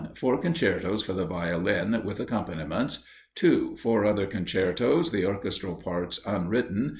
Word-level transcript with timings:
Four 0.15 0.39
Concertos 0.39 1.03
for 1.03 1.13
the 1.13 1.27
Violin, 1.27 2.01
with 2.03 2.19
accompaniments. 2.19 3.05
2. 3.35 3.75
Four 3.77 4.03
other 4.03 4.25
concertos, 4.25 5.11
the 5.11 5.27
orchestral 5.27 5.75
parts 5.75 6.19
unwritten. 6.25 6.89